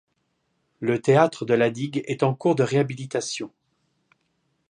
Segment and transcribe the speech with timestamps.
[0.79, 3.51] Le théâtre de la digue est en cours de réhabilitation.